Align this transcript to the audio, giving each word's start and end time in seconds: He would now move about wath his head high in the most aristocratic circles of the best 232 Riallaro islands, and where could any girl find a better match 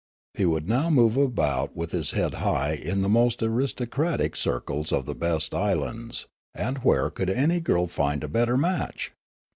He 0.33 0.47
would 0.47 0.67
now 0.67 0.89
move 0.89 1.15
about 1.15 1.75
wath 1.77 1.91
his 1.91 2.09
head 2.09 2.33
high 2.41 2.73
in 2.73 3.03
the 3.03 3.07
most 3.07 3.43
aristocratic 3.43 4.35
circles 4.35 4.91
of 4.91 5.05
the 5.05 5.13
best 5.13 5.51
232 5.51 5.53
Riallaro 5.77 6.01
islands, 6.01 6.27
and 6.55 6.77
where 6.79 7.11
could 7.11 7.29
any 7.29 7.59
girl 7.59 7.85
find 7.85 8.23
a 8.23 8.27
better 8.27 8.57
match 8.57 9.11